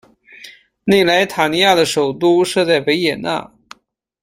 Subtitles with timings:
[0.83, 3.51] 内莱塔尼亚的首都设在维也纳。